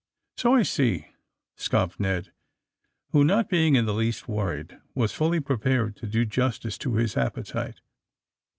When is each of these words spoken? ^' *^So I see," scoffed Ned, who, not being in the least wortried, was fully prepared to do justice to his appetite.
^' 0.37 0.43
*^So 0.43 0.57
I 0.59 0.63
see," 0.63 1.09
scoffed 1.55 1.99
Ned, 1.99 2.31
who, 3.11 3.23
not 3.23 3.49
being 3.49 3.75
in 3.75 3.85
the 3.85 3.93
least 3.93 4.25
wortried, 4.27 4.81
was 4.95 5.13
fully 5.13 5.39
prepared 5.39 5.95
to 5.97 6.07
do 6.07 6.25
justice 6.25 6.79
to 6.79 6.95
his 6.95 7.15
appetite. 7.15 7.81